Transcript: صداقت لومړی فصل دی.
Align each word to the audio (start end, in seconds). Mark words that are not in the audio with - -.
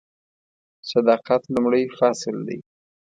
صداقت 0.91 1.41
لومړی 1.53 1.83
فصل 1.97 2.35
دی. 2.47 2.57